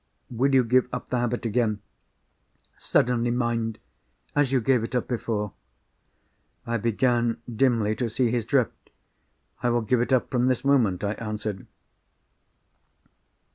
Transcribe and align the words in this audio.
"Will 0.31 0.55
you 0.55 0.63
give 0.63 0.89
up 0.91 1.11
the 1.11 1.19
habit 1.19 1.45
again? 1.45 1.79
Suddenly, 2.75 3.29
mind!—as 3.29 4.51
you 4.51 4.59
gave 4.59 4.83
it 4.83 4.95
up 4.95 5.07
before." 5.07 5.53
I 6.65 6.77
began 6.77 7.37
dimly 7.47 7.95
to 7.97 8.09
see 8.09 8.31
his 8.31 8.47
drift. 8.47 8.89
"I 9.61 9.69
will 9.69 9.81
give 9.81 10.01
it 10.01 10.11
up, 10.11 10.31
from 10.31 10.47
this 10.47 10.65
moment," 10.65 11.03
I 11.03 11.11
answered. 11.11 11.67